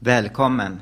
[0.00, 0.80] Välkommen!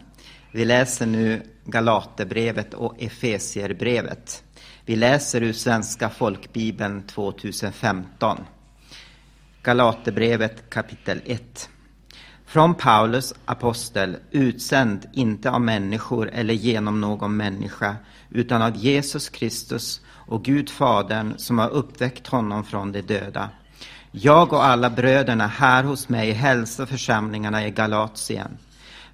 [0.53, 4.45] Vi läser nu Galaterbrevet och Efesierbrevet.
[4.85, 8.39] Vi läser ur Svenska folkbibeln 2015.
[9.63, 11.69] Galaterbrevet kapitel 1.
[12.47, 17.97] Från Paulus, apostel, utsänd inte av människor eller genom någon människa,
[18.31, 23.51] utan av Jesus Kristus och Gud Fadern som har uppväckt honom från de döda.
[24.11, 28.59] Jag och alla bröderna här hos mig hälsar församlingarna i Galatien.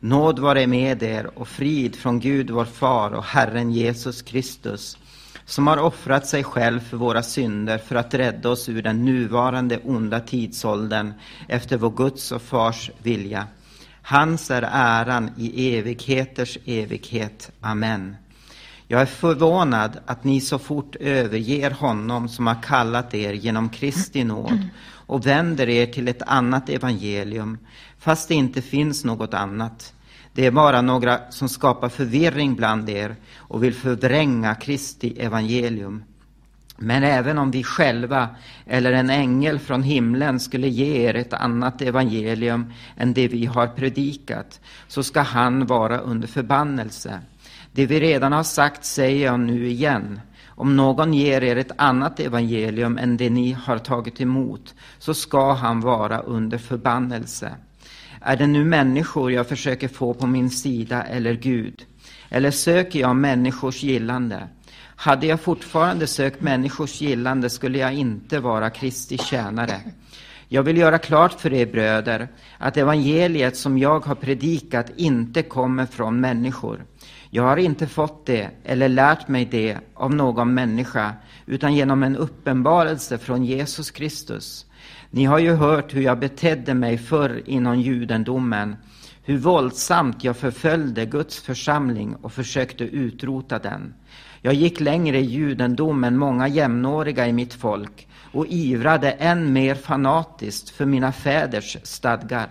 [0.04, 4.98] Nåd vare med er och frid från Gud vår far och Herren Jesus Kristus,
[5.44, 9.78] som har offrat sig själv för våra synder för att rädda oss ur den nuvarande
[9.84, 11.12] onda tidsåldern
[11.48, 13.46] efter vår Guds och Fars vilja.
[14.02, 17.52] Hans är äran i evigheters evighet.
[17.60, 18.16] Amen.
[18.88, 24.24] Jag är förvånad att ni så fort överger honom som har kallat er genom Kristi
[24.24, 24.68] nåd
[25.06, 27.58] och vänder er till ett annat evangelium,
[28.02, 29.94] fast det inte finns något annat.
[30.32, 36.04] Det är bara några som skapar förvirring bland er och vill förvränga Kristi evangelium.
[36.76, 38.28] Men även om vi själva
[38.66, 43.66] eller en ängel från himlen skulle ge er ett annat evangelium än det vi har
[43.66, 47.20] predikat, så ska han vara under förbannelse.
[47.72, 50.20] Det vi redan har sagt säger jag nu igen.
[50.46, 55.52] Om någon ger er ett annat evangelium än det ni har tagit emot, så ska
[55.52, 57.54] han vara under förbannelse.
[58.24, 61.84] Är det nu människor jag försöker få på min sida eller Gud?
[62.28, 64.48] Eller söker jag människors gillande?
[64.96, 69.80] Hade jag fortfarande sökt människors gillande skulle jag inte vara Kristi tjänare.
[70.48, 75.86] Jag vill göra klart för er bröder att evangeliet som jag har predikat inte kommer
[75.86, 76.84] från människor.
[77.30, 81.12] Jag har inte fått det eller lärt mig det av någon människa,
[81.46, 84.66] utan genom en uppenbarelse från Jesus Kristus.
[85.14, 88.76] Ni har ju hört hur jag betedde mig förr inom judendomen,
[89.24, 93.94] hur våldsamt jag förföljde Guds församling och försökte utrota den.
[94.40, 99.74] Jag gick längre i judendom än många jämnåriga i mitt folk och ivrade än mer
[99.74, 102.48] fanatiskt för mina fäders stadgar.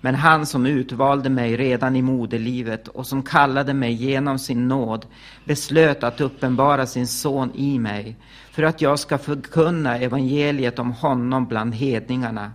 [0.00, 5.06] Men han som utvalde mig redan i moderlivet och som kallade mig genom sin nåd
[5.44, 8.16] beslöt att uppenbara sin son i mig
[8.50, 12.52] för att jag ska förkunna evangeliet om honom bland hedningarna.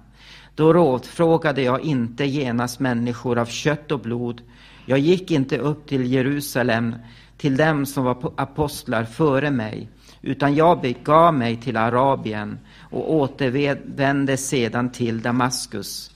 [0.56, 4.42] Då rådfrågade jag inte genast människor av kött och blod.
[4.86, 6.96] Jag gick inte upp till Jerusalem
[7.38, 9.90] till dem som var apostlar före mig,
[10.22, 16.12] utan jag begav mig till Arabien och återvände sedan till Damaskus.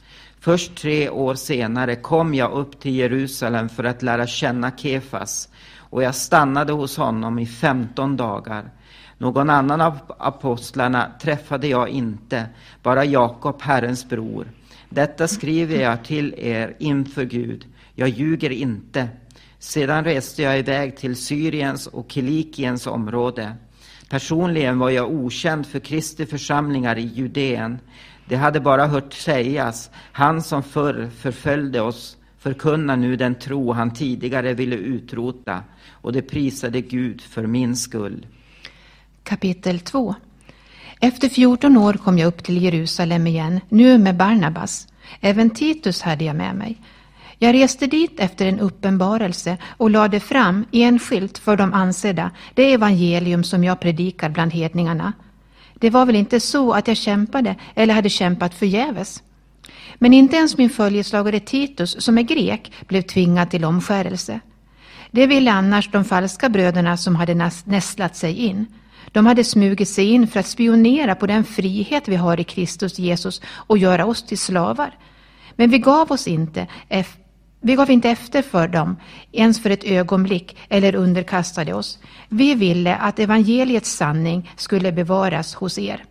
[0.46, 6.04] Först tre år senare kom jag upp till Jerusalem för att lära känna Kefas och
[6.04, 8.72] jag stannade hos honom i femton dagar.
[9.18, 12.46] Någon annan av apostlarna träffade jag inte,
[12.84, 14.52] bara Jakob, Herrens bror.
[14.90, 17.66] Detta skriver jag till er inför Gud.
[17.96, 19.10] Jag ljuger inte.
[19.60, 23.56] Sedan reste jag iväg till Syriens och Kilikiens område.
[24.10, 27.80] Personligen var jag okänd för Kristi församlingar i Judeen.
[28.28, 33.94] Det hade bara hört sägas, han som förr förföljde oss förkunnar nu den tro han
[33.94, 38.26] tidigare ville utrota, och det prisade Gud för min skull.
[39.24, 40.16] Kapitel 2
[41.00, 44.88] Efter 14 år kom jag upp till Jerusalem igen, nu med Barnabas.
[45.22, 46.82] Även Titus hade jag med mig.
[47.38, 53.44] Jag reste dit efter en uppenbarelse och lade fram enskilt för de ansedda det evangelium
[53.44, 55.14] som jag predikar bland hedningarna.
[55.80, 59.24] Det var väl inte så att jag kämpade eller hade kämpat förgäves.
[59.96, 64.40] Men inte ens min följeslagare Titus, som är grek, blev tvingad till omskärelse.
[65.12, 68.66] Det ville annars de falska bröderna som hade nästlat sig in.
[69.12, 73.00] De hade smugit sig in för att spionera på den frihet vi har i Kristus
[73.00, 74.98] Jesus och göra oss till slavar.
[75.56, 76.68] Men vi gav oss inte
[77.66, 78.96] vi gav inte efter för dem,
[79.32, 82.00] ens för ett ögonblick, eller underkastade oss.
[82.30, 86.04] Vi ville att evangeliets sanning skulle bevaras hos er.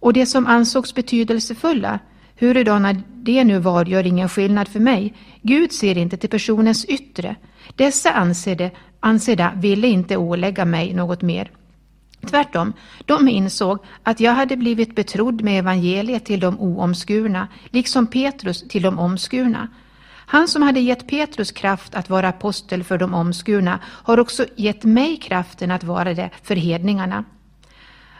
[0.00, 1.98] Och det som ansågs betydelsefulla,
[2.36, 5.14] hurudana det nu var, gör ingen skillnad för mig.
[5.42, 7.36] Gud ser inte till personens yttre.
[7.76, 8.70] Dessa ansedda,
[9.00, 11.50] ansedda ville inte ålägga mig något mer.
[12.26, 12.72] Tvärtom,
[13.06, 18.82] de insåg att jag hade blivit betrodd med evangeliet till de oomskurna, liksom Petrus till
[18.82, 19.68] de omskurna.
[20.30, 24.84] Han som hade gett Petrus kraft att vara apostel för de omskurna har också gett
[24.84, 27.24] mig kraften att vara det för hedningarna.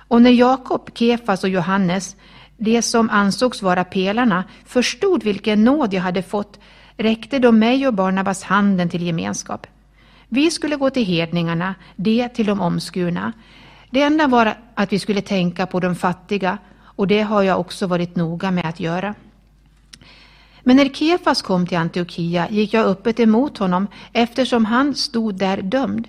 [0.08, 2.16] Och när Jakob, Kefas och Johannes,
[2.56, 6.60] de som ansågs vara pelarna, förstod vilken nåd jag hade fått
[6.96, 9.66] räckte de mig och Barnabas handen till gemenskap.
[10.28, 13.32] Vi skulle gå till hedningarna, det till de omskurna.
[13.90, 17.86] Det enda var att vi skulle tänka på de fattiga och det har jag också
[17.86, 19.14] varit noga med att göra.
[20.68, 25.62] Men när Kefas kom till Antiochia gick jag öppet emot honom eftersom han stod där
[25.62, 26.08] dömd.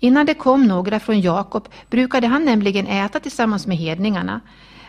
[0.00, 4.40] Innan det kom några från Jakob brukade han nämligen äta tillsammans med hedningarna.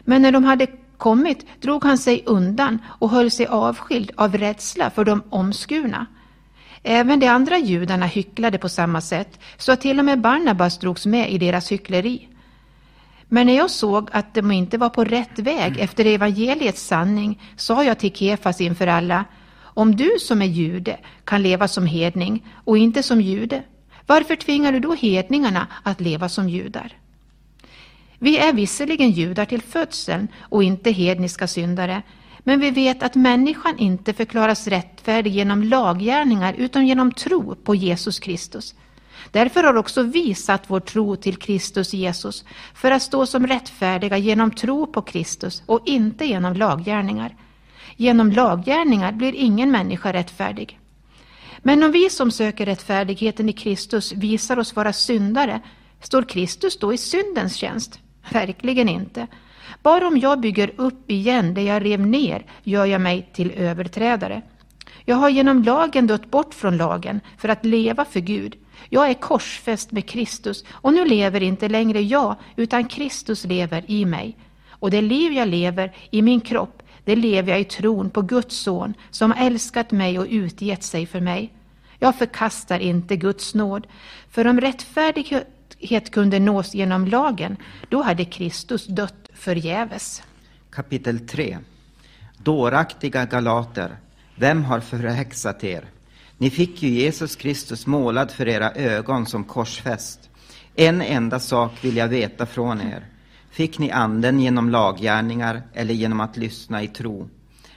[0.02, 4.90] Men när de hade kommit drog han sig undan och höll sig avskild av rädsla
[4.90, 6.06] för de omskurna.
[6.84, 11.06] Även de andra judarna hycklade på samma sätt, så att till och med Barnabas drogs
[11.06, 12.28] med i deras hyckleri.
[13.34, 17.84] Men när jag såg att de inte var på rätt väg efter evangeliets sanning sa
[17.84, 19.26] jag till Kefas inför alla,
[19.62, 23.64] om du som är jude kan leva som hedning och inte som jude,
[24.08, 26.98] varför tvingar du då hedningarna att leva som judar?
[28.20, 32.02] Vi är visserligen judar till födseln och inte hedniska syndare,
[32.40, 38.20] men vi vet att människan inte förklaras rättfärdig genom laggärningar utan genom tro på Jesus
[38.20, 38.76] Kristus.
[39.32, 44.18] Därför har också vi satt vår tro till Kristus Jesus för att stå som rättfärdiga
[44.18, 47.36] genom tro på Kristus och inte genom laggärningar.
[47.98, 50.80] Genom laggärningar blir ingen människa rättfärdig.
[51.60, 55.62] Men om vi som söker rättfärdigheten i Kristus visar oss vara syndare,
[56.02, 58.00] står Kristus då i syndens tjänst?
[58.32, 59.28] Verkligen inte.
[59.84, 64.42] Bara om jag bygger upp igen det jag rev ner gör jag mig till överträdare.
[65.06, 68.56] Jag har genom lagen dött bort från lagen för att leva för Gud.
[68.90, 74.06] Jag är korsfäst med Kristus och nu lever inte längre jag utan Kristus lever i
[74.06, 74.38] mig.
[74.70, 78.56] Och det liv jag lever i min kropp, det lever jag i tron på Guds
[78.58, 81.54] son som har älskat mig och utgett sig för mig.
[82.00, 83.88] Jag förkastar inte Guds nåd,
[84.30, 87.58] för om rättfärdighet kunde nås genom lagen,
[87.90, 90.24] då hade Kristus dött förgäves.
[90.70, 91.58] Kapitel 3
[92.38, 93.98] Dåraktiga galater,
[94.36, 95.86] vem har förhäxat er?
[96.42, 100.30] Ni fick ju Jesus Kristus målad för era ögon som korsfäst.
[100.76, 103.06] En enda sak vill jag veta från er.
[103.52, 107.30] Fick ni anden genom laggärningar eller genom att lyssna i tro?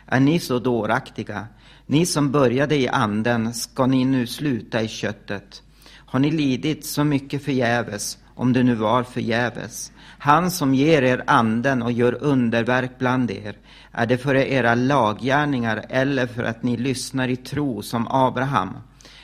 [0.06, 1.46] Är ni så dåraktiga?
[1.86, 5.62] Ni som började i anden, ska ni nu sluta i köttet?
[5.96, 9.92] Har ni lidit så mycket förgäves, om det nu var förgäves?
[10.18, 13.56] Han som ger er anden och gör underverk bland er,
[13.94, 18.76] är det för era laggärningar eller för att ni lyssnar i tro som Abraham?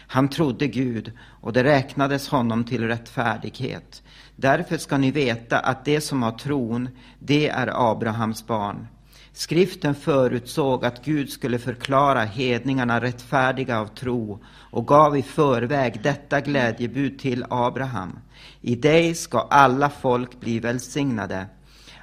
[0.07, 4.03] Han trodde Gud och det räknades honom till rättfärdighet.
[4.37, 6.89] Därför ska ni veta att det som har tron,
[7.19, 8.87] det är Abrahams barn.
[9.33, 16.41] Skriften förutsåg att Gud skulle förklara hedningarna rättfärdiga av tro och gav i förväg detta
[16.41, 18.19] glädjebud till Abraham.
[18.61, 21.47] I dig ska alla folk bli välsignade.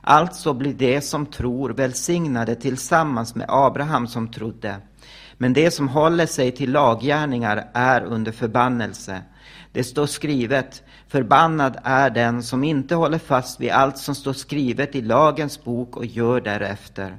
[0.09, 4.75] Alltså blir de som tror välsignade tillsammans med Abraham som trodde.
[5.37, 9.21] Men det som håller sig till laggärningar är under förbannelse.
[9.71, 14.95] Det står skrivet, förbannad är den som inte håller fast vid allt som står skrivet
[14.95, 17.17] i lagens bok och gör därefter.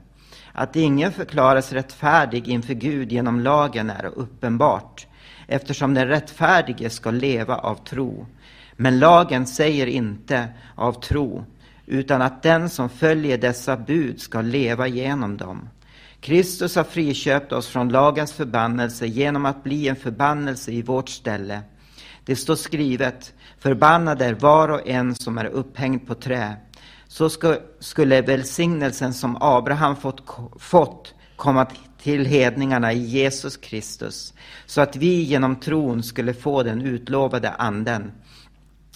[0.53, 5.07] Att ingen förklaras rättfärdig inför Gud genom lagen är uppenbart,
[5.47, 8.27] eftersom den rättfärdige ska leva av tro.
[8.77, 11.45] Men lagen säger inte av tro,
[11.89, 15.69] utan att den som följer dessa bud ska leva genom dem.
[16.21, 21.61] Kristus har friköpt oss från lagens förbannelse genom att bli en förbannelse i vårt ställe.
[22.25, 26.57] Det står skrivet, förbannad är var och en som är upphängd på trä.
[27.07, 27.31] Så
[27.81, 30.23] skulle välsignelsen som Abraham fått,
[30.59, 31.67] fått komma
[32.03, 34.35] till hedningarna i Jesus Kristus,
[34.67, 38.13] så att vi genom tron skulle få den utlovade anden.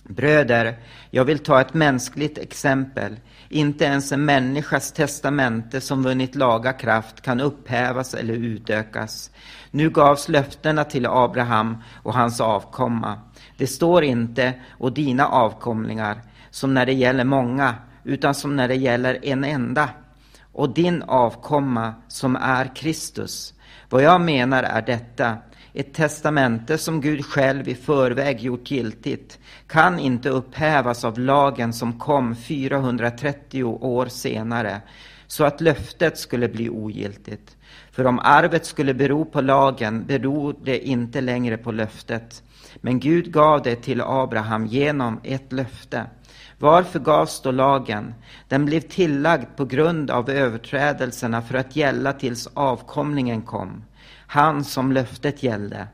[0.08, 0.78] Bröder,
[1.10, 3.16] jag vill ta ett mänskligt exempel.
[3.48, 9.30] Inte ens en människas testamente som vunnit laga kraft kan upphävas eller utökas.
[9.70, 13.18] Nu gavs löftena till Abraham och hans avkomma.
[13.56, 18.76] Det står inte och dina avkomlingar, som när det gäller många, utan som när det
[18.76, 19.88] gäller en enda.
[20.52, 23.54] Och din avkomma som är Kristus.
[23.88, 25.36] Vad jag menar är detta.
[25.74, 31.98] Ett testamente som Gud själv i förväg gjort giltigt kan inte upphävas av lagen som
[31.98, 34.80] kom 430 år senare,
[35.26, 37.56] så att löftet skulle bli ogiltigt.
[37.92, 42.42] För om arvet skulle bero på lagen beror det inte längre på löftet.
[42.76, 46.06] Men Gud gav det till Abraham genom ett löfte.
[46.58, 48.14] Varför gavs då lagen?
[48.48, 53.84] Den blev tillagd på grund av överträdelserna för att gälla tills avkomlingen kom
[54.32, 55.86] han som löftet gällde.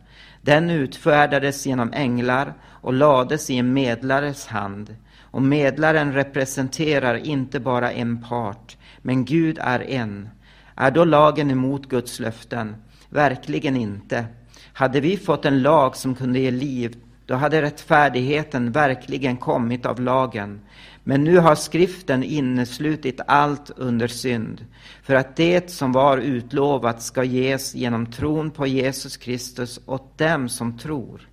[0.43, 4.97] Den utfärdades genom änglar och lades i en medlares hand.
[5.21, 10.29] Och medlaren representerar inte bara en part, men Gud är en.
[10.75, 12.77] Är då lagen emot Guds löften?
[13.09, 14.25] Verkligen inte.
[14.73, 20.01] Hade vi fått en lag som kunde ge liv, Då hade rättfärdigheten verkligen kommit av
[20.01, 20.61] lagen.
[21.09, 24.67] Men nu har skriften inneslutit allt under synd,
[25.03, 30.49] för att det som var utlovat ska ges genom tron på Jesus Kristus åt dem
[30.49, 31.29] som tror.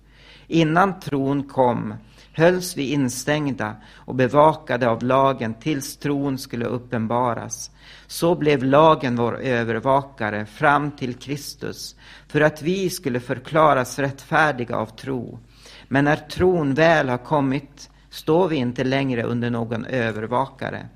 [0.46, 1.94] Innan tron kom
[2.32, 7.70] hölls vi instängda och bevakade av lagen tills tron skulle uppenbaras.
[8.06, 11.96] Så blev lagen vår övervakare fram till Kristus,
[12.28, 15.38] för att vi skulle förklaras rättfärdiga av tro.
[15.88, 20.86] Men när tron väl har kommit står vi inte längre under någon övervakare.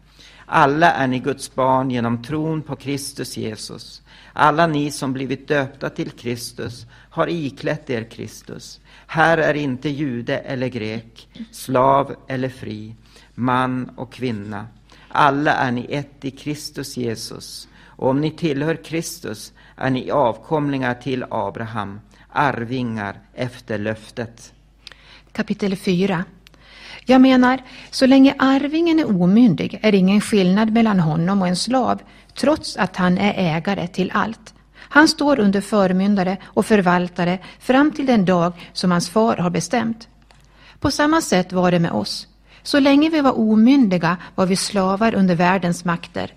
[0.46, 4.02] Alla är ni Guds barn genom tron på Kristus Jesus.
[4.32, 8.80] Alla ni som blivit döpta till Kristus har iklätt er Kristus.
[9.06, 12.94] Här är inte jude eller grek, slav eller fri,
[13.34, 14.66] man och kvinna.
[15.08, 17.68] Alla är ni ett i Kristus Jesus.
[17.84, 24.52] Och om ni tillhör Kristus är ni avkomlingar till Abraham, arvingar efter löftet.
[25.32, 26.24] Kapitel 4
[27.10, 31.56] jag menar, så länge arvingen är omyndig är det ingen skillnad mellan honom och en
[31.56, 32.02] slav,
[32.34, 34.54] trots att han är ägare till allt.
[34.76, 40.08] Han står under förmyndare och förvaltare fram till den dag som hans far har bestämt.
[40.80, 42.26] På samma sätt var det med oss.
[42.62, 46.32] Så länge vi var omyndiga var vi slavar under världens makter.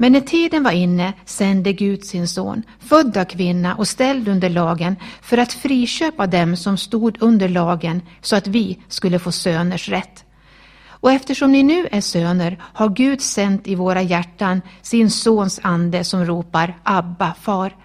[0.00, 4.48] Men när tiden var inne sände Gud sin son, född av kvinna och ställd under
[4.48, 9.88] lagen, för att friköpa dem som stod under lagen, så att vi skulle få söners
[9.88, 10.24] rätt.
[10.86, 16.04] Och eftersom ni nu är söner har Gud sänt i våra hjärtan sin sons ande
[16.04, 17.76] som ropar Abba, far.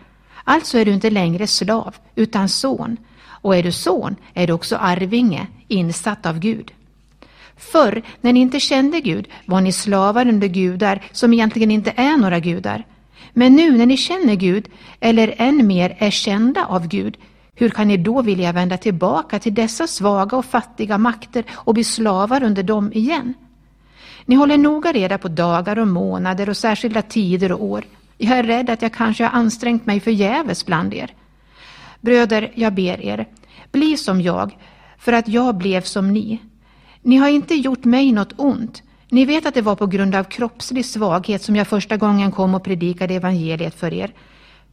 [0.43, 2.97] Alltså är du inte längre slav, utan son.
[3.27, 6.71] Och är du son är du också arvinge, insatt av Gud.
[7.57, 12.17] Förr, när ni inte kände Gud, var ni slavar under gudar som egentligen inte är
[12.17, 12.83] några gudar.
[13.33, 14.67] Men nu när ni känner Gud,
[14.99, 17.17] eller än mer är kända av Gud,
[17.55, 21.83] hur kan ni då vilja vända tillbaka till dessa svaga och fattiga makter och bli
[21.83, 23.33] slavar under dem igen?
[24.25, 27.85] Ni håller noga reda på dagar och månader och särskilda tider och år.
[28.17, 31.13] Jag är rädd att jag kanske har ansträngt mig förgäves bland er.
[32.01, 33.27] Bröder, jag ber er,
[33.71, 34.57] bli som jag,
[34.97, 36.39] för att jag blev som ni.
[37.05, 38.83] Ni har inte gjort mig något ont.
[39.09, 42.55] Ni vet att det var på grund av kroppslig svaghet som jag första gången kom
[42.55, 44.13] och predikade evangeliet för er.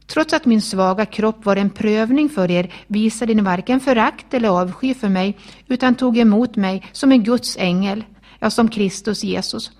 [0.07, 4.49] Trots att min svaga kropp var en prövning för er visade ni varken förakt eller
[4.49, 5.37] avsky för mig,
[5.67, 8.03] utan tog emot mig som en Guds ängel,
[8.39, 9.71] ja, som Kristus Jesus.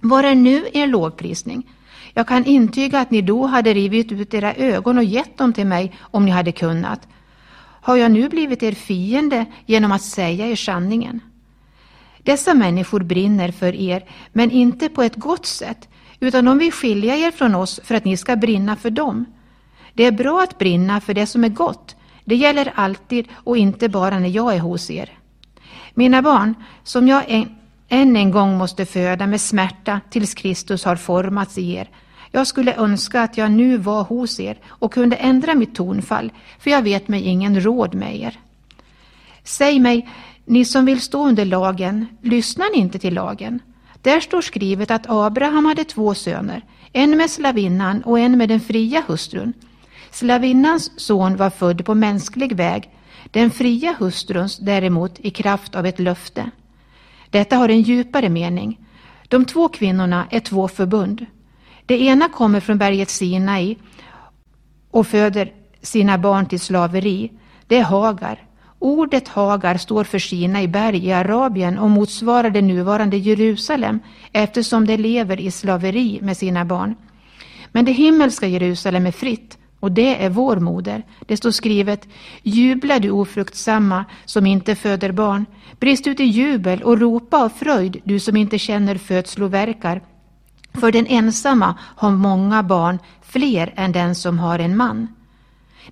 [0.00, 1.70] Var är nu er lovprisning?
[2.14, 5.66] Jag kan intyga att ni då hade rivit ut era ögon och gett dem till
[5.66, 7.08] mig om ni hade kunnat.
[7.80, 11.20] Har jag nu blivit er fiende genom att säga er sanningen?
[12.24, 15.88] Dessa människor brinner för er, men inte på ett gott sätt,
[16.20, 19.24] utan de vill skilja er från oss för att ni ska brinna för dem.
[19.92, 21.96] Det är bra att brinna för det som är gott.
[22.24, 25.18] Det gäller alltid och inte bara när jag är hos er.
[25.94, 27.56] Mina barn, som jag en,
[27.88, 31.90] än en gång måste föda med smärta tills Kristus har formats i er,
[32.30, 36.70] jag skulle önska att jag nu var hos er och kunde ändra mitt tonfall, för
[36.70, 38.38] jag vet mig ingen råd med er.
[39.44, 40.08] Säg mig,
[40.44, 43.60] ni som vill stå under lagen, lyssnar ni inte till lagen?
[44.02, 48.60] Där står skrivet att Abraham hade två söner, en med slavinnan och en med den
[48.60, 49.52] fria hustrun.
[50.10, 52.90] Slavinnans son var född på mänsklig väg,
[53.30, 56.50] den fria hustruns däremot i kraft av ett löfte.
[57.30, 58.80] Detta har en djupare mening.
[59.28, 61.26] De två kvinnorna är två förbund.
[61.86, 63.76] Det ena kommer från berget Sinai
[64.90, 67.32] och föder sina barn till slaveri.
[67.66, 68.42] Det är Hagar.
[68.84, 74.00] Ordet Hagar står för Sinai berg i Arabien och motsvarar det nuvarande Jerusalem
[74.32, 76.94] eftersom det lever i slaveri med sina barn.
[77.72, 81.02] Men det himmelska Jerusalem är fritt och det är vår moder.
[81.26, 82.08] Det står skrivet
[82.42, 85.46] Jubla du ofruktsamma som inte föder barn.
[85.80, 90.00] Brist ut i jubel och ropa av fröjd du som inte känner födslovärkar.
[90.74, 95.08] För den ensamma har många barn, fler än den som har en man.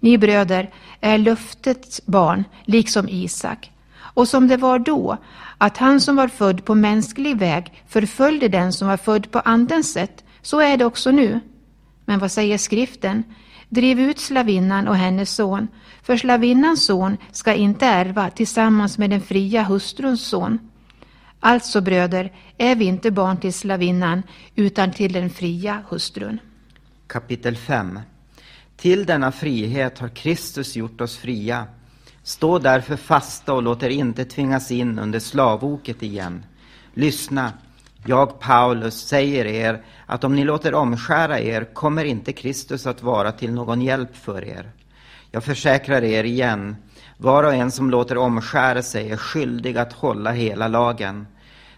[0.01, 0.71] Ni bröder
[1.01, 3.71] är löftets barn, liksom Isak.
[4.15, 5.17] Och som det var då,
[5.59, 9.93] att han som var född på mänsklig väg förföljde den som var född på andens
[9.93, 11.41] sätt, så är det också nu.
[12.05, 13.25] Men vad säger skriften?
[13.69, 15.69] Driv ut slavinnan och hennes son,
[16.03, 20.59] för slavinnans son ska inte ärva tillsammans med den fria hustruns son.
[21.41, 24.23] Alltså bröder, är vi inte barn till slavinnan
[24.55, 26.39] utan till den fria hustrun.
[27.07, 27.99] Kapitel 5
[28.83, 31.67] till denna frihet har Kristus gjort oss fria.
[32.23, 36.45] Stå därför fasta och låt er inte tvingas in under slavoket igen.
[36.95, 37.53] Lyssna,
[38.07, 43.33] jag, Paulus, säger er att om ni låter omskära er kommer inte Kristus att vara
[43.33, 44.73] till någon hjälp för er.
[45.31, 46.77] Jag försäkrar er igen,
[47.17, 51.27] var och en som låter omskära sig är skyldig att hålla hela lagen.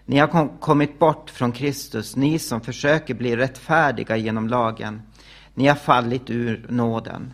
[0.05, 5.01] Ni har kom kommit bort från Kristus, ni som försöker bli rättfärdiga genom lagen.
[5.55, 7.33] Ni har fallit ur nåden.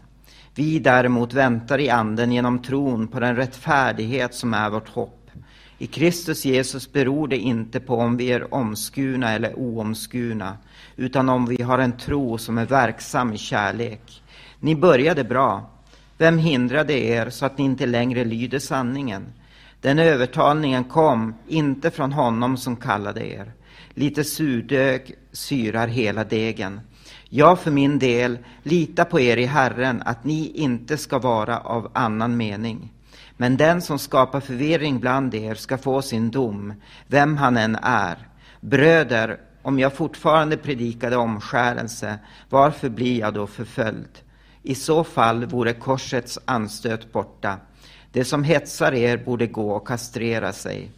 [0.56, 5.32] Vi däremot väntar i anden genom tron på den rättfärdighet som är vårt hopp.
[5.78, 10.58] I Kristus Jesus beror det inte på om vi är omskurna eller oomskurna,
[10.96, 14.24] utan om vi har en tro som är verksam i kärlek.
[14.60, 15.70] Ni började bra.
[16.18, 19.26] Vem hindrade er så att ni inte längre lyder sanningen?
[19.82, 23.52] Den övertalningen kom inte från honom som kallade er.
[23.94, 26.82] Lite surdeg syrar hela degen.
[27.34, 31.92] Jag för min del litar på er i Herren att ni inte ska vara av
[31.94, 32.94] annan mening.
[33.38, 36.74] Men den som skapar förvirring bland er ska få sin dom,
[37.08, 38.18] vem han än är.
[38.60, 42.20] Bröder, om jag fortfarande predikade omskärelse,
[42.50, 44.20] varför blir jag då förföljd?
[44.64, 47.58] I så fall vore korsets anstöt borta.
[48.12, 50.92] Det som hetsar er borde gå och kastrera sig.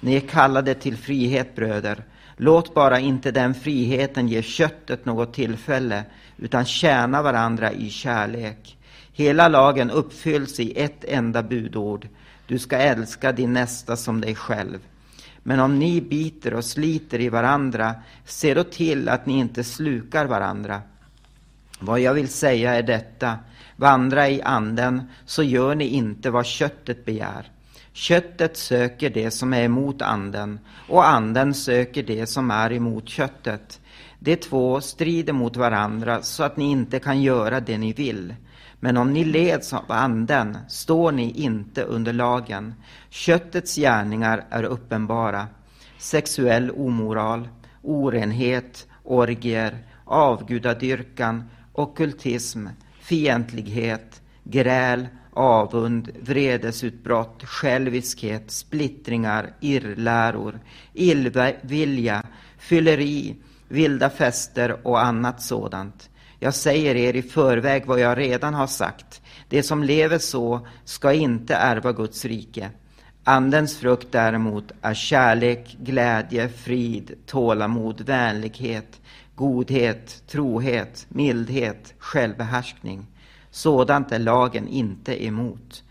[0.00, 2.04] Ni är kallade till frihet, bröder.
[2.42, 6.04] Låt bara inte den friheten ge köttet något tillfälle,
[6.36, 8.78] utan tjäna varandra i kärlek.
[9.12, 12.08] Hela lagen uppfylls i ett enda budord.
[12.46, 14.78] Du ska älska din nästa som dig själv.
[15.42, 17.94] Men om ni biter och sliter i varandra,
[18.24, 20.82] se då till att ni inte slukar varandra.
[21.80, 23.38] Vad jag vill säga är detta,
[23.76, 27.50] vandra i anden, så gör ni inte vad köttet begär.
[27.92, 33.80] Köttet söker det som är emot anden, och anden söker det som är emot köttet.
[34.18, 38.34] De två strider mot varandra så att ni inte kan göra det ni vill.
[38.80, 42.74] Men om ni leds av anden står ni inte under lagen.
[43.10, 45.46] Köttets gärningar är uppenbara.
[45.98, 47.48] Sexuell omoral,
[47.82, 52.66] orenhet, orgier, avgudadyrkan, ockultism,
[53.00, 60.60] fientlighet, gräl, avund, vredesutbrott, själviskhet, splittringar, irrläror,
[60.92, 62.22] illvilja,
[62.58, 63.36] fylleri,
[63.68, 66.10] vilda fester och annat sådant.
[66.38, 69.22] Jag säger er i förväg vad jag redan har sagt.
[69.48, 72.70] Det som lever så ska inte ärva Guds rike.
[73.24, 79.00] Andens frukt däremot är kärlek, glädje, frid, tålamod, vänlighet,
[79.34, 83.06] godhet, trohet, mildhet, självbehärskning.
[83.54, 85.82] Sådant är lagen inte emot.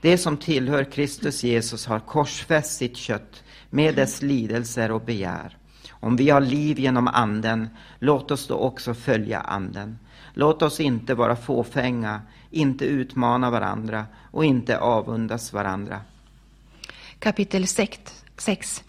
[0.00, 5.56] Det som tillhör Kristus Jesus har korsfäst sitt kött med dess lidelser och begär.
[5.90, 9.98] Om vi har liv genom Anden, låt oss då också följa Anden.
[10.34, 16.00] Låt oss inte vara fåfänga, inte utmana varandra och inte avundas varandra.
[17.18, 18.84] Kapitel 6.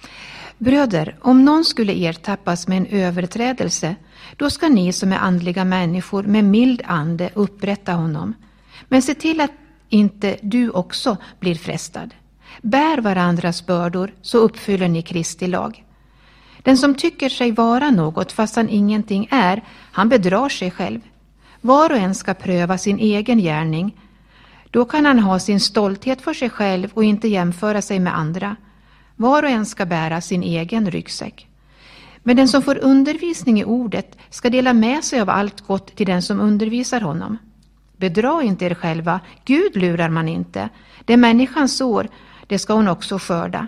[0.59, 3.95] Bröder, om någon skulle ertappas med en överträdelse,
[4.35, 8.33] då ska ni som är andliga människor med mild ande upprätta honom.
[8.87, 9.51] Men se till att
[9.89, 12.13] inte du också blir frestad.
[12.61, 15.83] Bär varandras bördor, så uppfyller ni Kristi lag.
[16.63, 20.99] Den som tycker sig vara något fast han ingenting är, han bedrar sig själv.
[21.61, 23.97] Var och en ska pröva sin egen gärning.
[24.71, 28.55] Då kan han ha sin stolthet för sig själv och inte jämföra sig med andra.
[29.21, 31.47] Var och en ska bära sin egen ryggsäck.
[32.23, 36.05] Men den som får undervisning i ordet ska dela med sig av allt gott till
[36.05, 37.37] den som undervisar honom.
[37.97, 40.69] Bedra inte er själva, Gud lurar man inte.
[41.05, 42.07] Det människan sår,
[42.47, 43.67] det ska hon också skörda.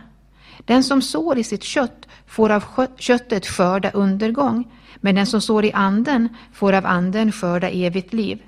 [0.66, 2.64] Den som sår i sitt kött får av
[2.98, 8.42] köttet skörda undergång, men den som sår i anden får av anden skörda evigt liv.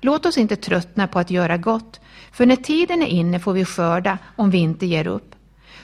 [0.00, 2.00] Låt oss inte tröttna på att göra gott,
[2.32, 5.31] för när tiden är inne får vi skörda om vi inte ger upp.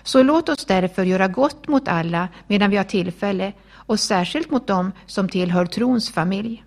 [0.08, 4.66] Så låt oss därför göra gott mot alla medan vi har tillfälle, och särskilt mot
[4.66, 6.64] dem som tillhör trons familj.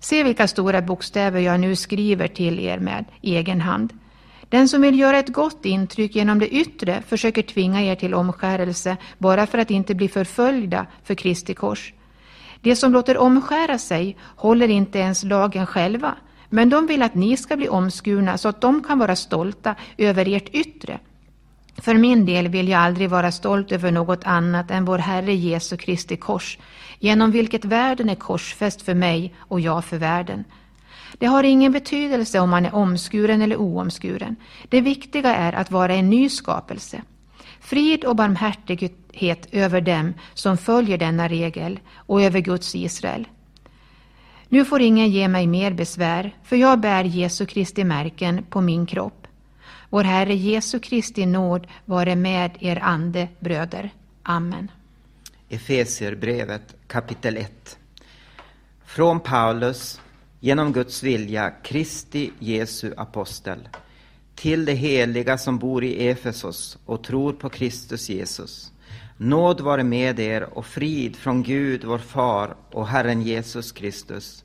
[0.00, 3.92] Se vilka stora bokstäver jag nu skriver till er med egen hand.
[4.48, 8.96] Den som vill göra ett gott intryck genom det yttre försöker tvinga er till omskärelse
[9.18, 11.94] bara för att inte bli förföljda för Kristi kors.
[12.60, 16.14] De som låter omskära sig håller inte ens lagen själva,
[16.48, 20.36] men de vill att ni ska bli omskurna så att de kan vara stolta över
[20.36, 20.98] ert yttre.
[21.76, 25.76] För min del vill jag aldrig vara stolt över något annat än vår Herre Jesu
[25.76, 26.58] Kristi kors,
[26.98, 30.44] genom vilket världen är korsfäst för mig och jag för världen.
[31.18, 34.36] Det har ingen betydelse om man är omskuren eller oomskuren.
[34.68, 37.02] Det viktiga är att vara en ny skapelse.
[37.60, 43.28] Frid och barmhärtighet över dem som följer denna regel och över Guds Israel.
[44.48, 48.86] Nu får ingen ge mig mer besvär, för jag bär Jesu Kristi märken på min
[48.86, 49.21] kropp.
[49.92, 53.90] Vår Herre Jesu Kristi nåd vare med er ande, bröder.
[54.22, 54.70] Amen.
[55.48, 57.78] Efesierbrevet kapitel 1
[58.84, 60.00] Från Paulus,
[60.40, 63.68] genom Guds vilja, Kristi Jesu apostel,
[64.34, 68.72] till de heliga som bor i Efesos och tror på Kristus Jesus.
[69.16, 74.44] Nåd vare med er och frid från Gud, vår Far och Herren Jesus Kristus.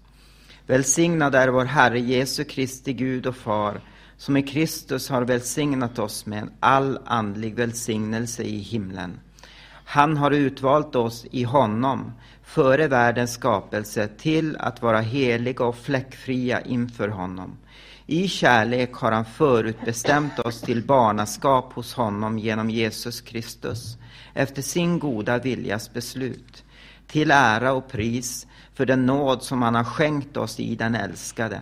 [0.66, 3.82] Välsignad är vår Herre Jesu Kristi Gud och Far,
[4.18, 9.20] som i Kristus har välsignat oss med all andlig välsignelse i himlen.
[9.86, 12.12] Han har utvalt oss i honom
[12.44, 17.58] före världens skapelse till att vara heliga och fläckfria inför honom.
[18.06, 23.98] I kärlek har han förutbestämt oss till barnaskap hos honom genom Jesus Kristus,
[24.34, 26.64] efter sin goda viljas beslut,
[27.08, 31.62] till ära och pris för den nåd som han har skänkt oss i den älskade.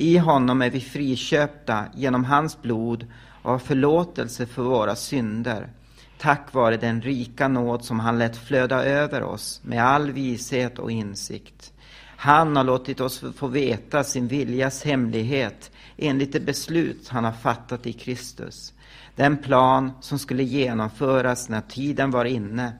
[0.00, 3.06] I honom är vi friköpta genom hans blod
[3.42, 5.68] och har förlåtelse för våra synder,
[6.18, 10.90] tack vare den rika nåd som han lät flöda över oss med all vishet och
[10.90, 11.72] insikt.
[12.16, 17.86] Han har låtit oss få veta sin viljas hemlighet enligt det beslut han har fattat
[17.86, 18.72] i Kristus.
[19.16, 22.72] Den plan som skulle genomföras när tiden var inne.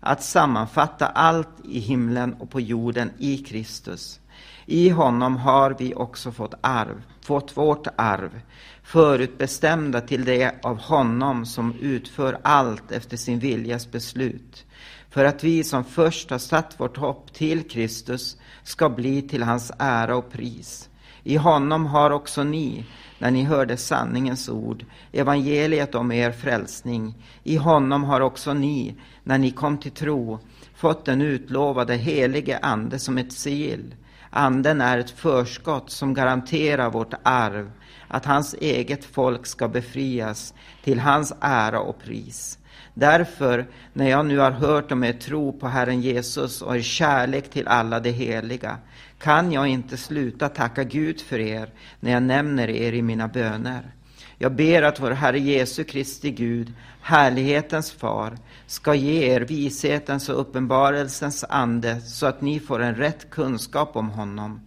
[0.00, 4.20] Att sammanfatta allt i himlen och på jorden i Kristus.
[4.66, 8.40] I honom har vi också fått arv, fått vårt arv,
[8.82, 14.64] förutbestämda till det av honom som utför allt efter sin viljas beslut,
[15.10, 19.72] för att vi som först har satt vårt hopp till Kristus ska bli till hans
[19.78, 20.88] ära och pris.
[21.22, 22.84] I honom har också ni,
[23.18, 27.14] när ni hörde sanningens ord, evangeliet om er frälsning.
[27.42, 30.38] I honom har också ni, när ni kom till tro,
[30.74, 33.94] fått den utlovade helige Ande som ett sigill.
[34.36, 37.70] Anden är ett förskott som garanterar vårt arv,
[38.08, 42.58] att hans eget folk ska befrias till hans ära och pris.
[42.94, 47.50] Därför, när jag nu har hört om er tro på Herren Jesus och er kärlek
[47.50, 48.76] till alla de heliga,
[49.18, 53.94] kan jag inte sluta tacka Gud för er när jag nämner er i mina böner.
[54.44, 60.40] Jag ber att vår Herre Jesu Kristi Gud, härlighetens far, ska ge er vishetens och
[60.40, 64.60] uppenbarelsens ande så att ni får en rätt kunskap om honom.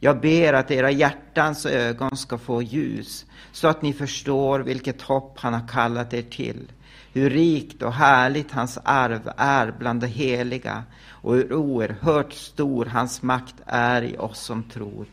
[0.00, 5.38] Jag ber att era hjärtans ögon ska få ljus så att ni förstår vilket hopp
[5.38, 6.72] han har kallat er till
[7.12, 13.22] hur rikt och härligt hans arv är bland de heliga och hur oerhört stor hans
[13.22, 15.06] makt är i oss som tror,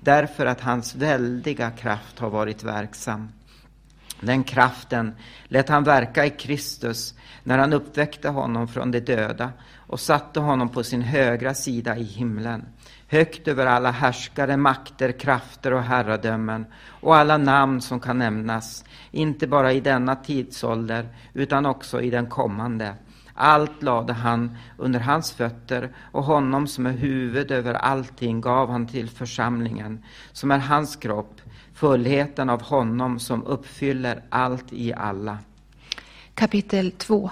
[0.00, 3.28] därför att hans väldiga kraft har varit verksam.
[4.26, 9.52] Den kraften lät han verka i Kristus när han uppväckte honom från de döda
[9.86, 12.64] och satte honom på sin högra sida i himlen,
[13.08, 19.46] högt över alla härskare, makter, krafter och herradömen och alla namn som kan nämnas, inte
[19.46, 22.94] bara i denna tidsålder utan också i den kommande.
[23.34, 28.86] Allt lade han under hans fötter och honom som är huvud över allting gav han
[28.86, 31.40] till församlingen, som är hans kropp,
[31.74, 35.38] fullheten av honom som uppfyller allt i alla.
[36.34, 37.30] Kapitel 2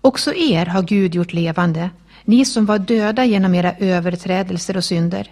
[0.00, 1.90] Också er har Gud gjort levande,
[2.24, 5.30] ni som var döda genom era överträdelser och synder.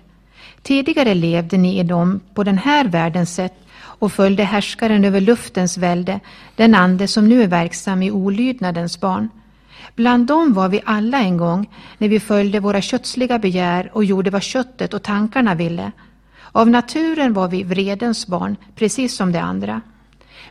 [0.63, 5.79] Tidigare levde ni i dem på den här världens sätt och följde härskaren över luftens
[5.79, 6.21] välde,
[6.57, 9.29] den ande som nu är verksam i olydnadens barn.
[9.95, 14.31] Bland dem var vi alla en gång när vi följde våra kötsliga begär och gjorde
[14.31, 15.93] vad köttet och tankarna ville.
[16.57, 19.81] Av naturen var vi vredens barn, precis som de andra.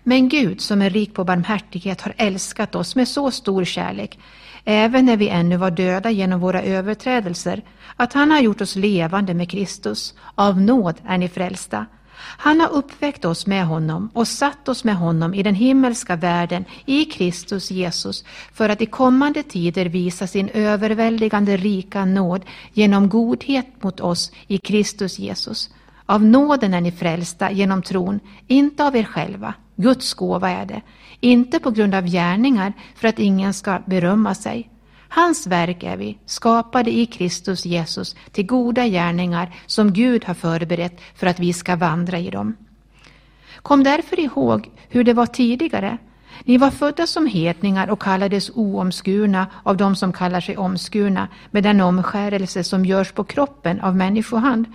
[0.03, 4.19] Men Gud, som är rik på barmhärtighet, har älskat oss med så stor kärlek,
[4.65, 7.61] även när vi ännu var döda genom våra överträdelser,
[7.95, 10.13] att han har gjort oss levande med Kristus.
[10.35, 11.85] Av nåd är ni frälsta.
[12.17, 16.65] Han har uppväckt oss med honom och satt oss med honom i den himmelska världen
[16.85, 22.41] i Kristus Jesus för att i kommande tider visa sin överväldigande rika nåd
[22.73, 25.69] genom godhet mot oss i Kristus Jesus.
[26.05, 29.53] Av nåden är ni frälsta genom tron, inte av er själva.
[29.75, 30.81] Guds gåva är det,
[31.19, 34.69] inte på grund av gärningar för att ingen ska berömma sig.
[35.09, 41.01] Hans verk är vi, skapade i Kristus Jesus till goda gärningar som Gud har förberett
[41.15, 42.55] för att vi ska vandra i dem.
[43.57, 45.97] Kom därför ihåg hur det var tidigare.
[46.43, 51.63] Ni var födda som hedningar och kallades oomskurna av dem som kallar sig omskurna med
[51.63, 54.65] den omskärelse som görs på kroppen av människohand.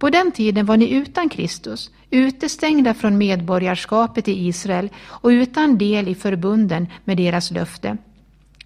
[0.00, 6.08] På den tiden var ni utan Kristus, utestängda från medborgarskapet i Israel och utan del
[6.08, 7.96] i förbunden med deras löfte.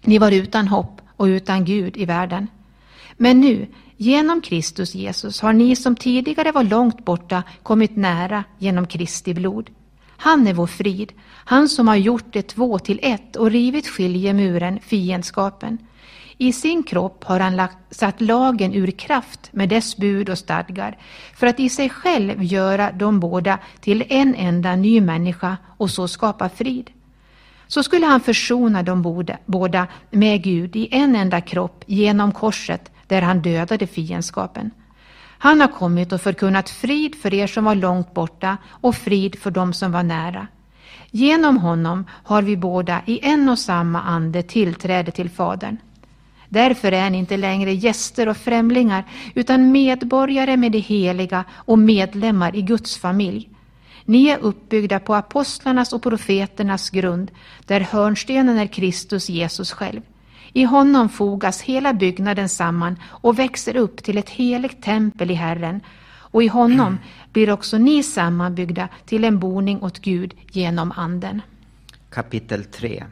[0.01, 2.47] Ni var utan hopp och utan Gud i världen.
[3.17, 3.67] Men nu,
[3.97, 9.69] genom Kristus Jesus, har ni som tidigare var långt borta kommit nära genom Kristi blod.
[10.17, 11.11] Han är vår frid,
[11.45, 15.77] han som har gjort det två till ett och rivit skiljemuren, fiendskapen.
[16.37, 20.97] I sin kropp har han lagt, satt lagen ur kraft med dess bud och stadgar
[21.35, 26.07] för att i sig själv göra de båda till en enda ny människa och så
[26.07, 26.89] skapa frid.
[27.67, 29.01] Så skulle han försona de
[29.45, 34.71] båda med Gud i en enda kropp genom korset där han dödade fiendskapen.
[35.37, 39.51] Han har kommit och förkunnat frid för er som var långt borta och frid för
[39.51, 40.47] dem som var nära.
[41.11, 45.77] Genom honom har vi båda i en och samma ande tillträde till Fadern.
[46.49, 49.03] Därför är ni inte längre gäster och främlingar
[49.33, 53.49] utan medborgare med det heliga och medlemmar i Guds familj.
[54.05, 57.31] Ni är uppbyggda på apostlarnas och profeternas grund,
[57.65, 60.01] där hörnstenen är Kristus Jesus själv.
[60.53, 65.81] I honom fogas hela byggnaden samman och växer upp till ett heligt tempel i Herren,
[66.35, 66.99] och i honom
[67.33, 71.41] blir också ni sammanbyggda till en boning åt Gud genom Anden.
[72.09, 73.03] Kapitel 3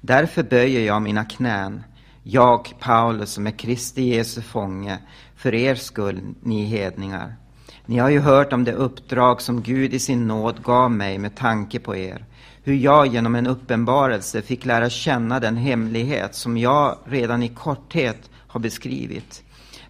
[0.00, 1.82] Därför böjer jag mina knän,
[2.26, 4.98] jag, Paulus, som är Kristi Jesu fånge,
[5.36, 7.34] för er skull, ni hedningar.
[7.86, 11.36] Ni har ju hört om det uppdrag som Gud i sin nåd gav mig med
[11.36, 12.24] tanke på er,
[12.62, 18.30] hur jag genom en uppenbarelse fick lära känna den hemlighet som jag redan i korthet
[18.34, 19.42] har beskrivit.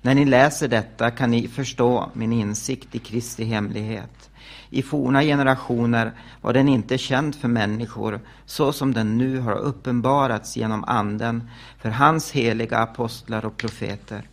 [0.02, 4.30] När ni läser detta kan ni förstå min insikt i Kristi hemlighet.
[4.74, 10.56] I forna generationer var den inte känd för människor så som den nu har uppenbarats
[10.56, 14.28] genom Anden för hans heliga apostlar och profeter.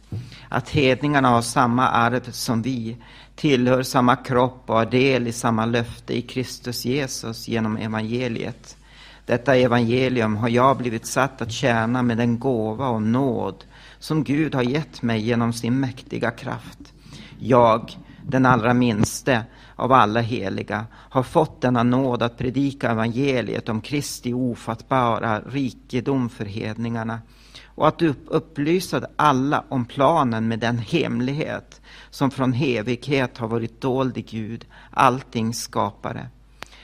[0.50, 2.98] Att hedningarna har samma arv som vi,
[3.36, 8.78] tillhör samma kropp och har del i samma löfte i Kristus Jesus genom evangeliet.
[9.26, 13.64] Detta evangelium har jag blivit satt att tjäna med den gåva och nåd
[14.00, 16.94] som Gud har gett mig genom sin mäktiga kraft.
[17.40, 19.44] Jag, den allra minste
[19.82, 26.46] av alla heliga, har fått denna nåd att predika evangeliet om Kristi ofattbara rikedom för
[26.46, 27.20] hedningarna
[27.66, 34.18] och att upplysa alla om planen med den hemlighet som från evighet har varit dold
[34.18, 36.28] i Gud, alltings skapare.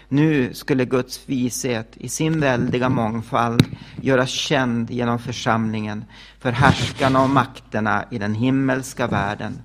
[0.09, 3.65] Nu skulle Guds vishet i sin väldiga mångfald
[4.01, 6.05] göras känd genom församlingen
[6.39, 9.59] för härskarna och makterna i den himmelska världen.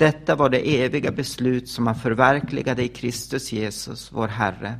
[0.00, 4.74] Detta var det eviga beslut som han förverkligade i Kristus Jesus, vår Herre.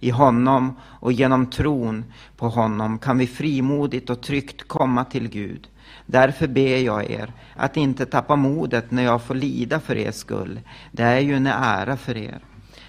[0.00, 2.04] I honom och genom tron
[2.36, 5.68] på honom kan vi frimodigt och tryggt komma till Gud.
[6.06, 10.60] Därför ber jag er att inte tappa modet när jag får lida för er skull.
[10.92, 12.40] Det är ju en ära för er.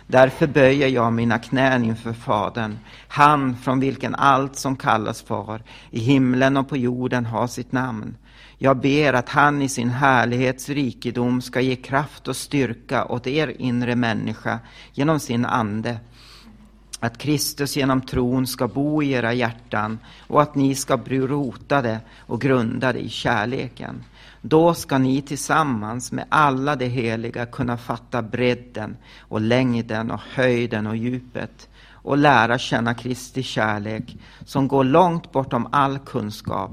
[0.07, 5.99] Därför böjer jag mina knän inför Fadern, han från vilken allt som kallas far i
[5.99, 8.17] himlen och på jorden har sitt namn.
[8.57, 13.55] Jag ber att han i sin härlighets rikedom ska ge kraft och styrka åt er
[13.59, 14.59] inre människa
[14.93, 15.99] genom sin ande
[16.99, 21.99] att Kristus genom tron ska bo i era hjärtan och att ni ska bli rotade
[22.19, 24.03] och grundade i kärleken.
[24.47, 30.87] Då ska ni tillsammans med alla de heliga kunna fatta bredden och längden och höjden
[30.87, 36.71] och djupet och lära känna Kristi kärlek som går långt bortom all kunskap.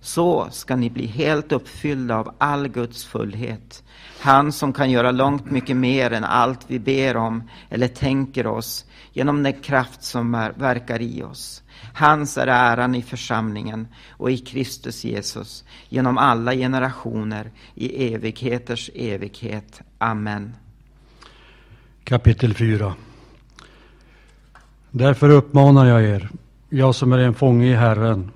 [0.00, 3.82] Så ska ni bli helt uppfyllda av all Guds fullhet.
[4.20, 8.84] Han som kan göra långt mycket mer än allt vi ber om eller tänker oss
[9.12, 11.61] genom den kraft som verkar i oss.
[11.94, 19.80] Hans är äran i församlingen och i Kristus Jesus genom alla generationer i evigheters evighet.
[19.98, 20.54] Amen.
[22.04, 22.94] Kapitel 4
[24.90, 26.28] Därför uppmanar jag er,
[26.68, 28.30] jag som är en fånge i Herren,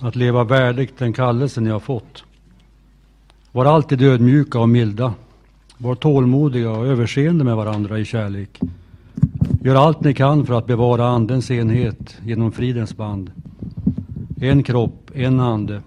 [0.00, 2.24] att leva värdigt den kallelse ni har fått.
[3.52, 5.14] Var alltid ödmjuka och milda.
[5.78, 8.60] Var tålmodiga och överseende med varandra i kärlek.
[9.62, 13.30] Gör allt ni kan för att bevara Andens enhet genom fridens band.
[14.40, 15.82] En kropp, en ande,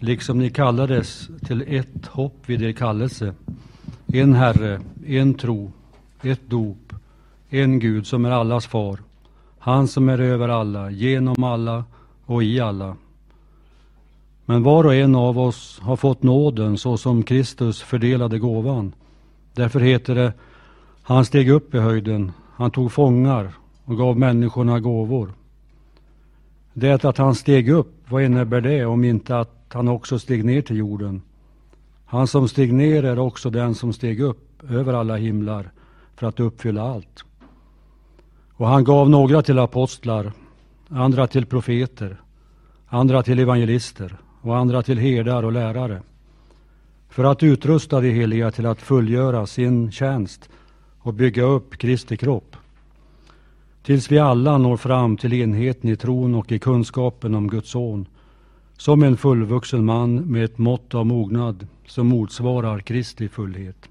[0.00, 3.34] liksom ni kallades till ett hopp vid er kallelse.
[4.06, 5.72] En Herre, en tro,
[6.22, 6.92] ett dop,
[7.48, 8.98] en Gud som är allas far,
[9.58, 11.84] han som är över alla, genom alla
[12.26, 12.96] och i alla.
[14.44, 18.92] Men var och en av oss har fått nåden så som Kristus fördelade gåvan.
[19.54, 20.32] Därför heter det,
[21.08, 23.52] han steg upp i höjden, han tog fångar
[23.84, 25.32] och gav människorna gåvor.
[26.72, 30.62] Det att han steg upp, vad innebär det om inte att han också steg ner
[30.62, 31.22] till jorden?
[32.04, 35.70] Han som steg ner är också den som steg upp över alla himlar
[36.16, 37.24] för att uppfylla allt.
[38.52, 40.32] Och han gav några till apostlar,
[40.88, 42.20] andra till profeter,
[42.86, 46.02] andra till evangelister och andra till herdar och lärare
[47.08, 50.48] för att utrusta de heliga till att fullgöra sin tjänst
[51.08, 52.56] och bygga upp Kristi kropp.
[53.82, 58.06] Tills vi alla når fram till enheten i tron och i kunskapen om Guds son,
[58.76, 63.88] som en fullvuxen man med ett mått av mognad som motsvarar Kristi fullhet.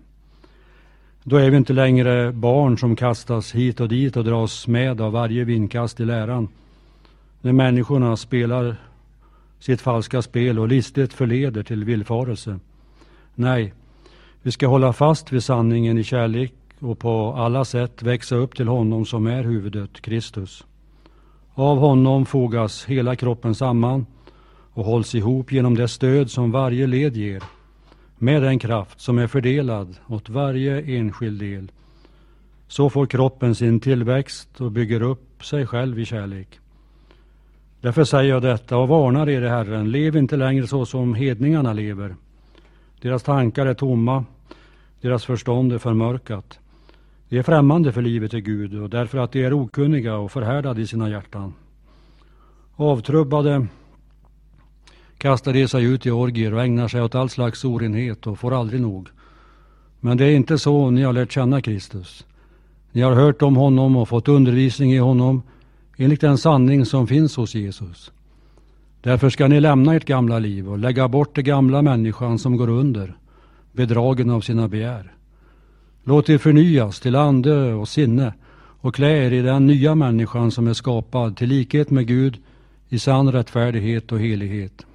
[1.24, 5.12] Då är vi inte längre barn som kastas hit och dit och dras med av
[5.12, 6.48] varje vindkast i läran.
[7.42, 8.76] När människorna spelar
[9.60, 12.60] sitt falska spel och listigt förleder till villfarelse.
[13.36, 13.74] Nej,
[14.42, 18.68] vi ska hålla fast vid sanningen i kärlek och på alla sätt växa upp till
[18.68, 20.66] honom som är huvudet, Kristus.
[21.54, 24.06] Av honom fogas hela kroppen samman
[24.74, 27.44] och hålls ihop genom det stöd som varje led ger
[28.18, 31.72] med den kraft som är fördelad åt varje enskild del.
[32.68, 36.60] Så får kroppen sin tillväxt och bygger upp sig själv i kärlek.
[37.82, 41.74] Därför säger jag detta och varnar er i Herren, lev inte längre så som hedningarna
[41.74, 42.16] lever.
[43.02, 44.26] Deras tankar är tomma,
[45.02, 46.60] deras förstånd är förmörkat.
[47.30, 50.82] De är främmande för livet i Gud och därför att de är okunniga och förhärdade
[50.82, 51.54] i sina hjärtan.
[52.76, 53.68] Avtrubbade
[55.18, 58.60] kastar de sig ut i orgier och ägnar sig åt all slags orenhet och får
[58.60, 59.10] aldrig nog.
[60.00, 62.26] Men det är inte så ni har lärt känna Kristus.
[62.92, 65.42] Ni har hört om honom och fått undervisning i honom
[65.98, 68.12] enligt den sanning som finns hos Jesus.
[69.02, 72.70] Därför ska ni lämna ert gamla liv och lägga bort det gamla människan som går
[72.70, 73.18] under,
[73.72, 75.17] bedragen av sina begär.
[76.08, 78.34] Låt er förnyas till ande och sinne
[78.82, 82.38] och klä er i den nya människan som är skapad till likhet med Gud
[82.90, 84.86] i sann rättfärdighet och helighet.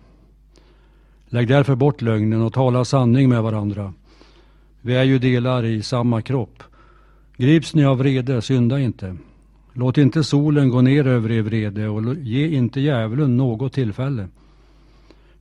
[1.28, 3.92] Lägg därför bort lögnen och tala sanning med varandra.
[4.80, 6.62] Vi är ju delar i samma kropp.
[7.36, 9.16] Grips ni av vrede, synda inte.
[9.72, 14.28] Låt inte solen gå ner över er vrede och ge inte djävulen något tillfälle.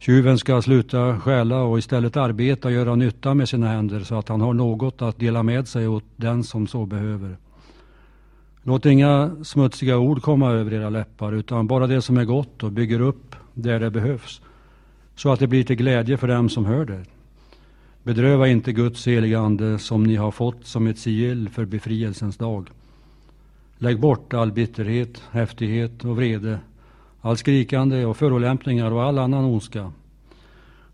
[0.01, 4.29] Tjuven ska sluta stjäla och istället arbeta och göra nytta med sina händer så att
[4.29, 7.37] han har något att dela med sig åt den som så behöver.
[8.63, 12.71] Låt inga smutsiga ord komma över era läppar utan bara det som är gott och
[12.71, 14.41] bygger upp där det behövs
[15.15, 17.05] så att det blir till glädje för dem som hör det.
[18.03, 22.69] Bedröva inte Guds heliga Ande som ni har fått som ett sigill för befrielsens dag.
[23.77, 26.59] Lägg bort all bitterhet, häftighet och vrede,
[27.21, 29.91] all skrikande och förolämpningar och all annan ondska.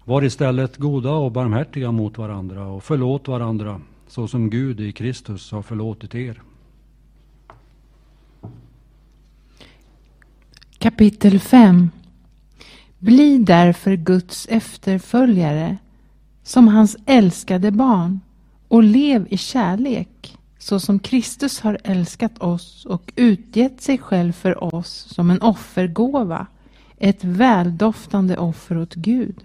[0.05, 5.51] Var istället goda och barmhärtiga mot varandra och förlåt varandra så som Gud i Kristus
[5.51, 6.41] har förlåtit er.
[10.77, 11.89] Kapitel 5
[12.99, 15.77] Bli därför Guds efterföljare
[16.43, 18.19] som hans älskade barn
[18.67, 20.36] och lev i kärlek
[20.67, 26.47] så som Kristus har älskat oss och utgett sig själv för oss som en offergåva,
[26.97, 29.35] ett väldoftande offer åt Gud.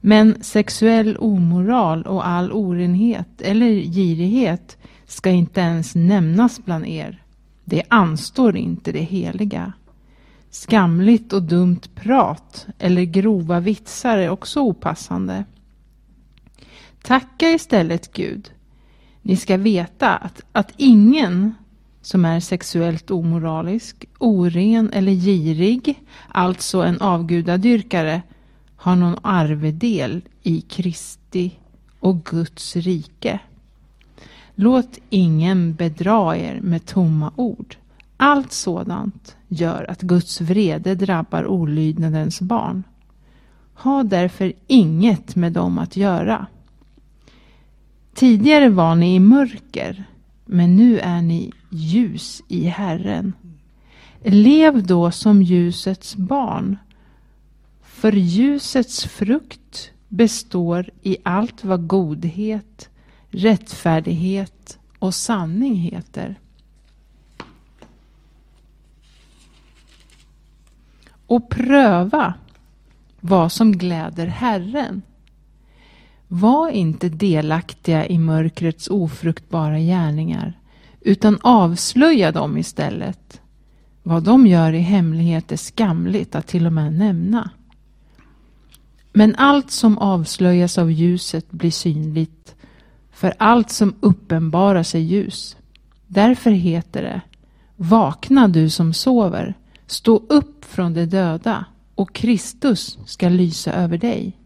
[0.00, 4.76] Men sexuell omoral och all orenhet eller girighet
[5.06, 7.22] ska inte ens nämnas bland er.
[7.64, 9.72] Det anstår inte det heliga.
[10.50, 15.44] Skamligt och dumt prat eller grova vitsar är också opassande.
[17.02, 18.50] Tacka istället Gud.
[19.28, 21.54] Ni ska veta att, att ingen
[22.02, 25.94] som är sexuellt omoralisk, oren eller girig,
[26.28, 28.22] alltså en avgudadyrkare,
[28.76, 31.58] har någon arvedel i Kristi
[32.00, 33.40] och Guds rike.
[34.54, 37.76] Låt ingen bedra er med tomma ord.
[38.16, 42.82] Allt sådant gör att Guds vrede drabbar olydnadens barn.
[43.74, 46.46] Ha därför inget med dem att göra.
[48.18, 50.04] Tidigare var ni i mörker,
[50.44, 53.32] men nu är ni ljus i Herren.
[54.24, 56.78] Lev då som ljusets barn,
[57.82, 62.88] för ljusets frukt består i allt vad godhet,
[63.30, 66.38] rättfärdighet och sanning heter.
[71.28, 72.34] och pröva
[73.20, 75.02] vad som gläder Herren.
[76.28, 80.58] Var inte delaktiga i mörkrets ofruktbara gärningar,
[81.00, 83.40] utan avslöja dem istället.
[84.02, 87.50] Vad de gör i hemlighet är skamligt att till och med nämna.
[89.12, 92.54] Men allt som avslöjas av ljuset blir synligt,
[93.12, 95.56] för allt som uppenbarar sig ljus.
[96.06, 97.20] Därför heter det
[97.76, 99.54] Vakna du som sover,
[99.86, 101.64] Stå upp från de döda
[101.94, 104.37] och Kristus ska lysa över dig.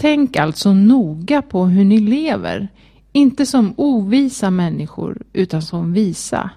[0.00, 2.68] Tänk alltså noga på hur ni lever,
[3.12, 6.50] inte som ovisa människor utan som visa.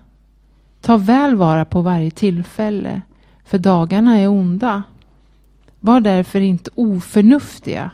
[0.82, 3.02] Ta väl vara på varje tillfälle,
[3.46, 4.84] för dagarna är onda.
[5.80, 7.92] Var därför inte oförnuftiga,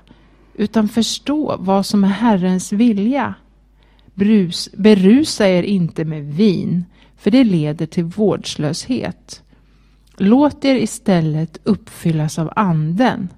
[0.53, 3.33] utan förstå vad som är Herrens vilja.
[4.13, 6.85] Brus, berusa er inte med vin,
[7.17, 9.43] för det leder till vårdslöshet.
[10.17, 13.29] Låt er istället uppfyllas av anden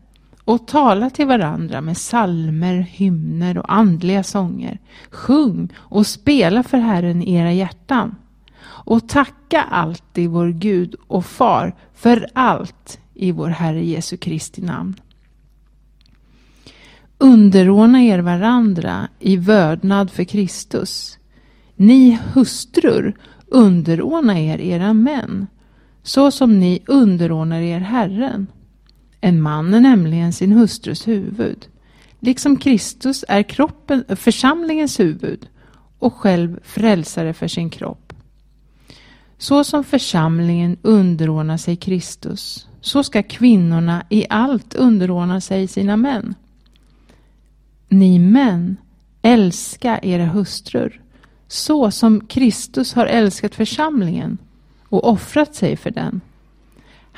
[0.49, 4.79] och tala till varandra med salmer, hymner och andliga sånger.
[5.11, 8.15] Sjung och spela för Herren i era hjärtan.
[8.61, 14.95] Och tacka alltid vår Gud och Far för allt i vår Herre Jesu Kristi namn.
[17.17, 21.17] Underordna er varandra i vördnad för Kristus.
[21.75, 25.47] Ni hustrur, underordna er era män,
[26.03, 28.47] så som ni underordnar er Herren.
[29.21, 31.67] En man är nämligen sin hustrus huvud,
[32.19, 35.47] liksom Kristus är kroppen, församlingens huvud
[35.99, 38.13] och själv frälsare för sin kropp.
[39.37, 46.35] Så som församlingen underordnar sig Kristus, så ska kvinnorna i allt underordna sig sina män.
[47.89, 48.77] Ni män,
[49.21, 51.01] älska era hustrur,
[51.47, 54.37] så som Kristus har älskat församlingen
[54.89, 56.21] och offrat sig för den.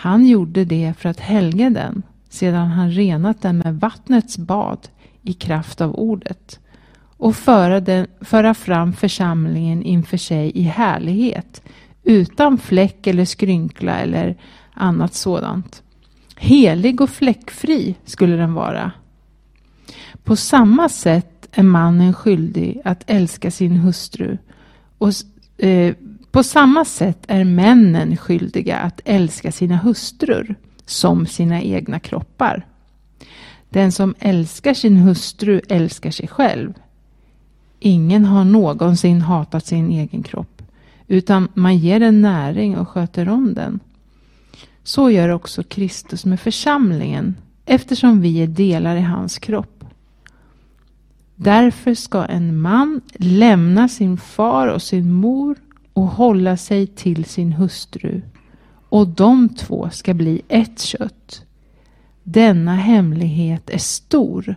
[0.02, 4.88] Han gjorde det för att helga den, sedan han renat den med vattnets bad
[5.22, 6.60] i kraft av ordet
[7.18, 11.62] och föra, den, föra fram församlingen inför sig i härlighet,
[12.04, 14.38] utan fläck eller skrynkla eller
[14.74, 15.84] annat sådant.
[16.36, 18.92] Helig och fläckfri skulle den vara.
[20.24, 24.38] På samma sätt är mannen skyldig att älska sin hustru
[24.98, 25.12] och
[25.58, 25.96] eh,
[26.32, 30.56] på samma sätt är männen skyldiga att älska sina hustrur
[30.86, 32.66] som sina egna kroppar.
[33.70, 36.74] Den som älskar sin hustru älskar sig själv.
[37.80, 40.62] Ingen har någonsin hatat sin egen kropp,
[41.08, 43.80] utan man ger den näring och sköter om den.
[44.84, 49.84] Så gör också Kristus med församlingen, eftersom vi är delar i hans kropp.
[51.36, 55.56] Därför ska en man lämna sin far och sin mor
[55.94, 58.22] och hålla sig till sin hustru
[58.90, 61.46] och de två ska bli ett kött.
[62.24, 64.56] Denna hemlighet är stor.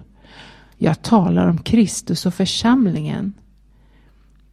[0.77, 3.33] Jag talar om Kristus och församlingen.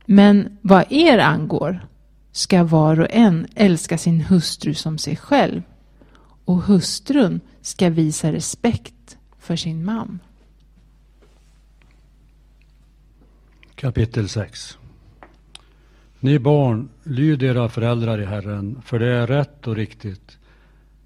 [0.05, 1.88] Men vad er angår
[2.32, 5.61] ska var och en älska sin hustru som sig själv
[6.45, 10.19] och hustrun ska visa respekt för sin man.
[13.75, 14.77] Kapitel 6
[16.24, 20.38] ni barn, lyd era föräldrar i Herren, för det är rätt och riktigt.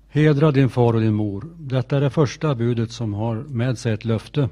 [0.09, 1.45] Hedra din far och din mor.
[1.57, 4.49] Detta är det första budet som har med sig ett löfte,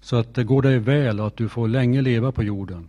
[0.00, 2.88] så att det går dig väl och att du får länge leva på jorden.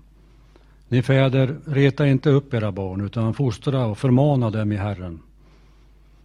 [0.87, 5.19] Ni fäder, reta inte upp era barn, utan fostra och förmana dem i Herren.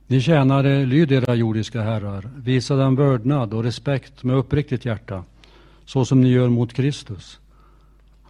[0.07, 5.25] Ni tjänare, lyd era jordiska herrar, visa dem vördnad och respekt med uppriktigt hjärta,
[5.85, 7.40] så som ni gör mot Kristus.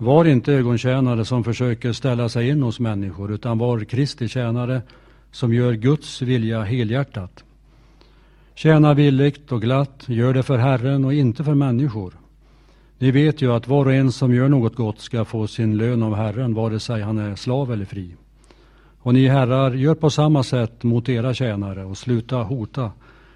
[0.02, 4.82] Var inte ögontjänare som försöker ställa sig in hos människor, utan var Kristi tjänare
[5.30, 7.44] som gör Guds vilja helhjärtat.
[8.54, 12.14] Tjäna villigt och glatt, gör det för Herren och inte för människor.
[12.98, 16.02] Ni vet ju att var och en som gör något gott ska få sin lön
[16.02, 18.14] av Herren, vare sig han är slav eller fri.
[18.98, 22.92] Och ni herrar, gör på samma sätt mot era tjänare och sluta hota.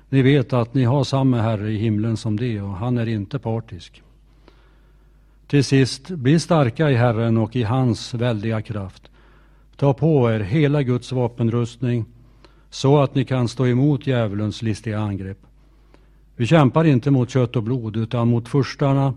[0.08, 3.38] Ni vet att ni har samma Herre i himlen som det och han är inte
[3.38, 4.03] partisk.
[5.54, 9.10] Till sist, bli starka i Herren och i hans väldiga kraft.
[9.76, 12.04] Ta på er hela Guds vapenrustning
[12.70, 15.38] så att ni kan stå emot djävulens listiga angrepp.
[16.36, 19.14] Vi kämpar inte mot kött och blod utan mot furstarna,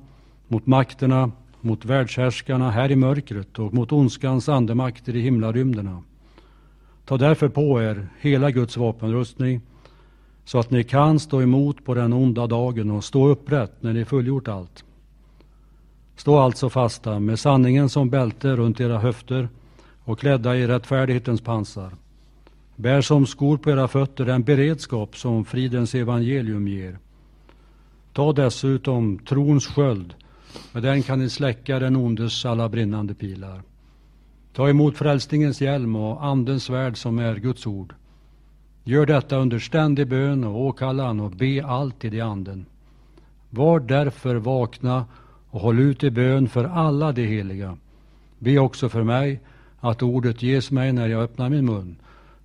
[0.47, 1.31] mot makterna,
[1.61, 6.03] mot världshärskarna här i mörkret och mot ondskans andemakter i himlarymderna.
[7.05, 9.61] Ta därför på er hela Guds vapenrustning
[10.45, 14.05] så att ni kan stå emot på den onda dagen och stå upprätt när ni
[14.05, 14.83] fullgjort allt.
[16.17, 19.49] Stå alltså fasta med sanningen som bälte runt era höfter
[20.03, 21.91] och klädda i rättfärdighetens pansar.
[22.75, 26.97] Bär som skor på era fötter den beredskap som fridens evangelium ger.
[28.13, 30.13] Ta dessutom trons sköld,
[30.71, 33.61] med den kan ni släcka den ondes alla brinnande pilar.
[34.53, 37.93] Ta emot frälsningens hjälm och andens svärd som är Guds ord.
[38.83, 42.65] Gör detta under ständig bön och åkallan och be alltid i anden.
[43.49, 45.05] Var därför vakna
[45.49, 47.77] och håll ut i bön för alla de heliga.
[48.39, 49.39] Be också för mig
[49.79, 51.95] att ordet ges mig när jag öppnar min mun,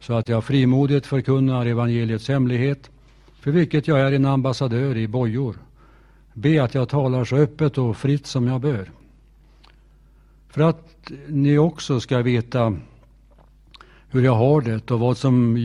[0.01, 2.91] så att jag frimodigt förkunnar evangeliets hemlighet,
[3.41, 5.57] för vilket jag är en ambassadör i bojor.
[6.33, 8.91] Be att jag talar så öppet och fritt som jag bör.
[10.49, 12.77] För att ni också ska veta
[14.09, 15.59] hur jag har det och vad som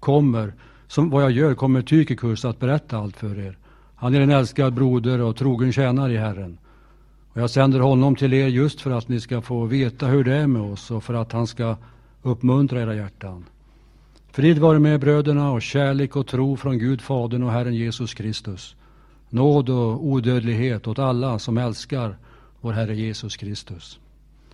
[0.00, 0.52] kommer,
[0.86, 3.58] som vad jag gör, kommer Tykikus att berätta allt för er.
[3.94, 6.58] Han är en älskad broder och trogen tjänare i Herren.
[7.32, 10.34] Och jag sänder honom till er just för att ni ska få veta hur det
[10.34, 11.76] är med oss och för att han ska
[12.22, 13.44] uppmuntra era hjärtan.
[14.30, 18.76] Frid vare med bröderna och kärlek och tro från Gud Fadern och Herren Jesus Kristus.
[19.30, 22.16] Nåd och odödlighet åt alla som älskar
[22.60, 23.98] vår Herre Jesus Kristus.